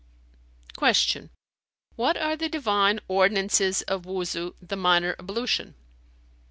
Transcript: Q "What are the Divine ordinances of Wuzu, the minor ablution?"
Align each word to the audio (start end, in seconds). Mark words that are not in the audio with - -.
Q 0.79 1.29
"What 1.95 2.17
are 2.17 2.35
the 2.35 2.49
Divine 2.49 3.01
ordinances 3.07 3.83
of 3.83 4.07
Wuzu, 4.07 4.55
the 4.59 4.75
minor 4.75 5.15
ablution?" 5.19 5.75